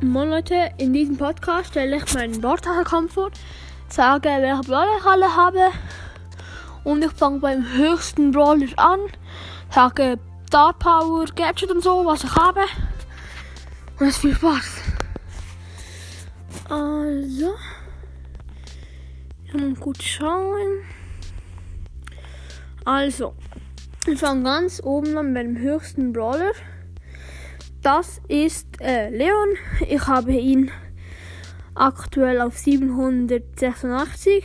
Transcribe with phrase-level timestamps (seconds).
[0.00, 3.30] Moin Leute, in diesem Podcast stelle ich meinen Bordtaschenkampf vor,
[3.88, 5.70] sage, welche Brawler ich alle habe
[6.82, 9.00] und ich fange beim höchsten Brawler an,
[9.70, 10.18] sage
[10.48, 12.64] Star Power, Gadget und so, was ich habe
[13.98, 14.80] und es viel Spaß.
[16.68, 17.54] Also,
[19.52, 20.82] mal gut schauen.
[22.84, 23.34] Also,
[24.06, 26.52] ich fange ganz oben an beim höchsten Brawler.
[27.84, 29.58] Das ist äh, Leon.
[29.86, 30.70] Ich habe ihn
[31.74, 34.42] aktuell auf 786.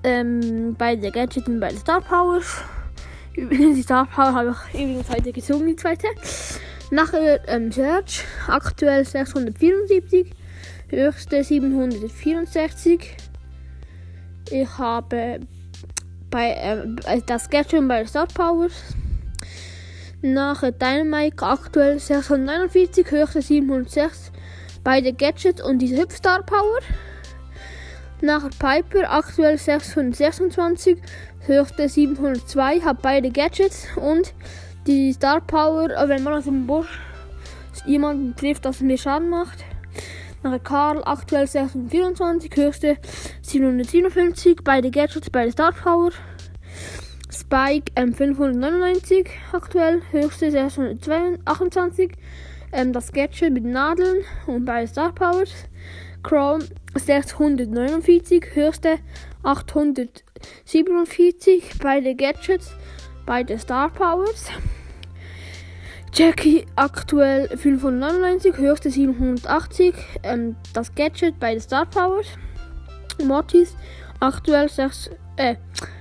[0.04, 2.62] ähm, bei den Gadgets und bei den Star Powers.
[3.36, 6.08] Die Star Power habe ich übrigens heute gezogen, die zweite.
[6.90, 10.32] Nachher ähm, Search, aktuell 674,
[10.88, 13.27] höchste 764.
[14.50, 15.40] Ich habe
[16.30, 18.72] bei äh, das Gadget bei Star Powers.
[20.22, 24.32] Nach Dynamite aktuell 649, höchste 706.
[24.82, 26.80] Beide Gadgets und diese Hüpfstar Power.
[28.20, 30.98] Nach Piper aktuell 626,
[31.46, 34.34] höchste 702, habe beide Gadgets und
[34.86, 36.98] die Star Power, wenn man aus dem Busch
[37.86, 39.64] jemanden trifft, das mir Schaden macht.
[40.42, 42.96] Nach Karl aktuell 624, höchste
[43.42, 46.10] 757, beide Gadgets, beide Star Power.
[47.28, 52.12] Spike ähm, 599 aktuell, höchste 628,
[52.72, 55.50] ähm, das Gadget mit Nadeln und beide Star Powers.
[56.22, 58.98] Chrome 649, höchste
[59.42, 62.76] 847, beide Gadgets,
[63.26, 64.46] beide Star Powers.
[66.18, 69.94] Jackie aktuell 599, höchste 780.
[70.24, 72.26] Ähm, das Gadget bei den Star Powers.
[73.22, 73.76] Mortis
[74.18, 75.54] aktuell 6, äh,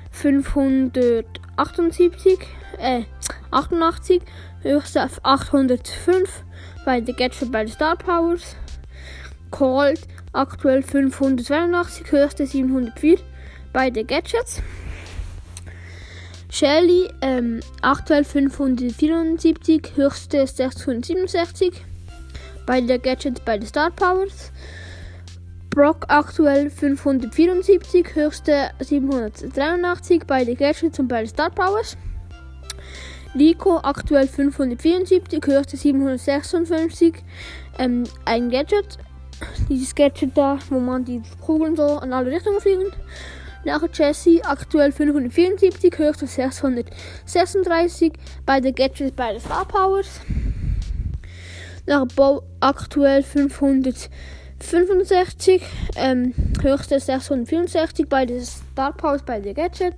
[0.09, 2.39] 578,
[2.79, 3.03] äh,
[3.51, 4.23] 88,
[4.63, 6.43] höchste 805
[6.83, 8.55] bei den Gadget bei den Star Powers.
[9.51, 9.99] Cold
[10.33, 13.19] aktuell 582, höchste 704
[13.71, 14.63] bei den Gadgets.
[16.49, 21.73] Shelly, ähm, aktuell 574, höchste 667.
[22.65, 24.51] Beide Gadgets, beide Star Powers.
[25.69, 31.97] Brock aktuell 574, höchste 783, beide Gadgets und beide Star Powers.
[33.35, 37.13] Nico aktuell 574, höchste 756,
[37.77, 38.97] ähm, ein Gadget.
[39.69, 42.91] Dieses Gadget da, wo man die Kugeln so in alle Richtungen fliegen.
[43.67, 48.13] Nach Jesse aktuell 574, höchste 636,
[48.45, 50.21] beide Gadgets, beide Star Powers.
[51.85, 55.61] Nach Bo aktuell 565,
[55.97, 56.33] ähm,
[56.63, 59.97] höchste 664, beide Star Powers, beide Gadgets.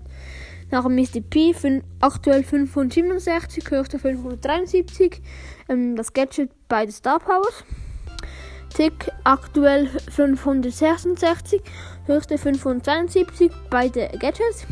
[0.71, 1.21] Nach Mr.
[1.21, 1.53] P
[1.99, 5.21] aktuell 567, höchste 573,
[5.69, 7.63] ähm, das Gadget, beide Star Powers.
[8.73, 11.61] Tick aktuell 566,
[12.05, 14.65] höchste 572, beide Gadgets.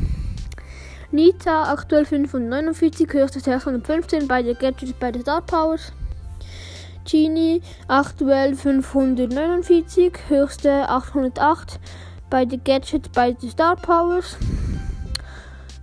[1.11, 5.93] Nita aktuell 549, höchste 615, beide Gadgets, beide Star Powers.
[7.05, 11.79] Genie aktuell 549, höchste 808.
[12.29, 14.37] Beide Gadget, beide Star Powers.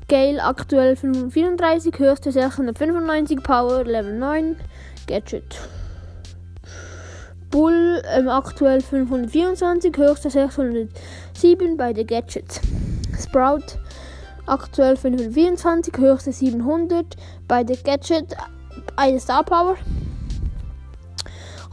[0.09, 4.57] Gale aktuell 534, höchste 695, Power Level 9,
[5.07, 5.61] Gadget.
[7.55, 12.61] Bull ähm, aktuell 524, höchste 607, beide Gadgets.
[13.17, 13.79] Sprout
[14.45, 17.17] aktuell 524, höchste 700,
[17.47, 18.35] beide Gadget,
[18.97, 19.77] eine Star Power.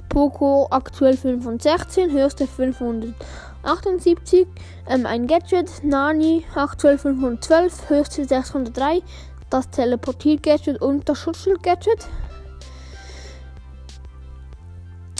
[0.07, 4.45] Poco aktuell 516, höchste 578,
[4.87, 5.83] ähm, ein Gadget.
[5.83, 9.01] Nani aktuell 512, höchste 603,
[9.49, 12.07] das Teleportier-Gadget und das Schutzschild-Gadget.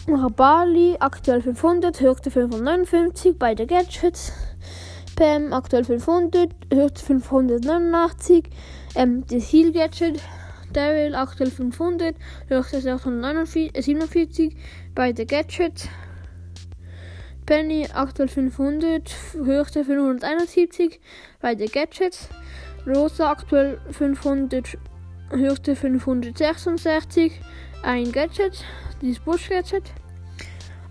[0.08, 4.34] Bali aktuell 500, höchste 559, beide Gadgets.
[5.16, 8.50] Pam aktuell 500, höchste 589,
[8.96, 10.20] ähm, das Heal Gadget.
[10.74, 12.16] Daryl aktuell 500,
[12.48, 14.56] höchste 647,
[14.96, 15.88] beide Gadgets.
[17.46, 21.00] Penny aktuell 500, höchste 571,
[21.42, 22.28] beide Gadgets.
[22.88, 24.78] Rosa aktuell 500,
[25.30, 27.34] höchste 566,
[27.84, 28.64] ein Gadget,
[29.02, 29.84] dieses Bush Gadget.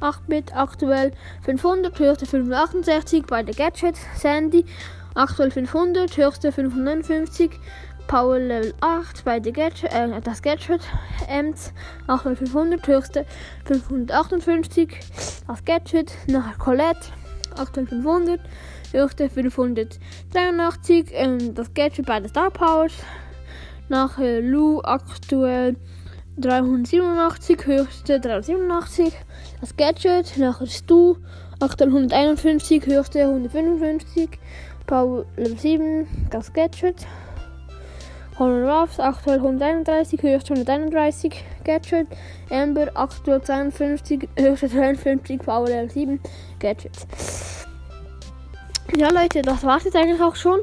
[0.01, 1.13] 8-Bit aktuell
[1.45, 4.01] 500, höchste 568, beide Gadgets.
[4.17, 4.65] Sandy
[5.15, 7.51] aktuell 500, höchste 559,
[8.07, 10.81] Power Level 8, beide Gadget, äh, das Gadget.
[11.29, 11.73] Ems
[12.07, 13.27] aktuell 500, höchste
[13.67, 14.99] 558,
[15.47, 16.13] das Gadget.
[16.27, 17.13] Nachher Colette
[17.57, 18.41] aktuell 500,
[18.93, 22.95] höchste 583, ähm, das Gadget, beide Star Powers.
[23.89, 25.77] Nachher Lou aktuell
[26.41, 29.13] 387, höchste 387.
[29.61, 31.17] Das Gadget, nachher Stu,
[31.61, 34.31] aktuell 151, höchste 155.
[34.87, 37.07] Power Level 7, das Gadget.
[38.39, 41.45] Honor Ruffs, aktuell 131, höchste 131.
[41.65, 42.07] Gadget.
[42.51, 45.39] Amber, aktuell 52, höchste 53.
[45.41, 46.21] Power Level 7,
[46.59, 46.93] Gadget.
[48.97, 50.61] Ja, Leute, das war's jetzt eigentlich auch schon.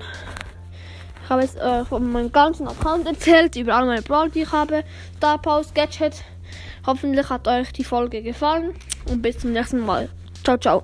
[1.28, 4.52] Ich habe jetzt äh, von meinem ganzen Account erzählt, über alle meine Brawl, die ich
[4.54, 4.86] habe.
[5.18, 6.24] Star Post, Gadget.
[6.86, 8.74] Hoffentlich hat euch die Folge gefallen
[9.10, 10.08] und bis zum nächsten Mal.
[10.46, 10.84] Ciao, ciao.